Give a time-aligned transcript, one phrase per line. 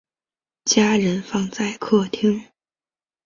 [0.65, 2.45] 家人放在客厅